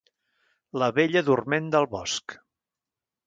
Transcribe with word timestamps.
La 0.83 0.87
bella 0.99 1.23
dorment 1.27 1.69
del 1.75 1.87
bosc. 1.91 2.35